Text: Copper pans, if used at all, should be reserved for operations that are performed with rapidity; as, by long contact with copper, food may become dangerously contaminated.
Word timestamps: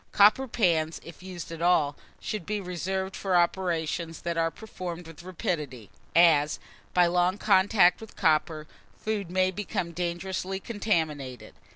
Copper 0.11 0.47
pans, 0.47 0.99
if 1.03 1.21
used 1.21 1.51
at 1.51 1.61
all, 1.61 1.95
should 2.19 2.43
be 2.43 2.59
reserved 2.59 3.15
for 3.15 3.35
operations 3.35 4.21
that 4.21 4.35
are 4.35 4.49
performed 4.49 5.05
with 5.05 5.21
rapidity; 5.21 5.91
as, 6.15 6.57
by 6.91 7.05
long 7.05 7.37
contact 7.37 8.01
with 8.01 8.15
copper, 8.15 8.65
food 8.97 9.29
may 9.29 9.51
become 9.51 9.91
dangerously 9.91 10.59
contaminated. 10.59 11.53